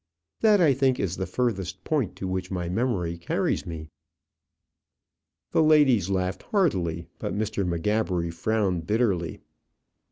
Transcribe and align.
That, 0.39 0.59
I 0.59 0.73
think, 0.73 0.99
is 0.99 1.17
the 1.17 1.27
furthest 1.27 1.83
point 1.83 2.15
to 2.15 2.27
which 2.27 2.49
my 2.49 2.67
memory 2.67 3.19
carries 3.19 3.67
me." 3.67 3.91
The 5.51 5.61
ladies 5.61 6.09
laughed 6.09 6.41
heartily, 6.41 7.05
but 7.19 7.35
Mr. 7.37 7.63
M'Gabbery 7.63 8.31
frowned 8.33 8.87
bitterly. 8.87 9.41